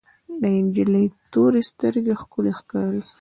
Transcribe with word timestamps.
د 0.41 0.43
انجلۍ 0.59 1.05
تورې 1.31 1.61
سترګې 1.71 2.13
ښکلې 2.21 2.51
ښکاري. 2.59 3.01